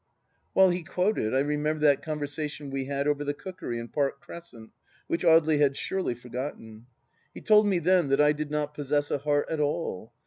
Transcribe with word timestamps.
While 0.53 0.71
he 0.71 0.81
quoted 0.81 1.35
I 1.35 1.41
remembered 1.41 1.83
that 1.83 2.01
conversation 2.01 2.71
we 2.71 2.85
had 2.85 3.07
over 3.07 3.23
the 3.23 3.35
cookery 3.35 3.77
in 3.77 3.87
Park 3.87 4.19
Crescent, 4.19 4.71
which 5.05 5.21
Audely 5.23 5.59
had 5.59 5.77
surely 5.77 6.15
forgotten. 6.15 6.87
He 7.35 7.41
told 7.41 7.67
me 7.67 7.77
then 7.77 8.09
that 8.09 8.19
I 8.19 8.31
did 8.33 8.49
not 8.49 8.73
possess 8.73 9.11
a 9.11 9.19
heart 9.19 9.45
at 9.47 9.59
all. 9.59 10.11